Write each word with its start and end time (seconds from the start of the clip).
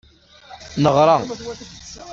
Neɣra. 0.83 1.17